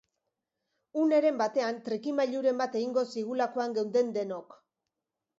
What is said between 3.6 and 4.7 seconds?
geunden denok.